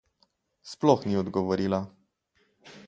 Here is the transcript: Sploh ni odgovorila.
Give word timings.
Sploh 0.71 1.05
ni 1.05 1.21
odgovorila. 1.21 1.85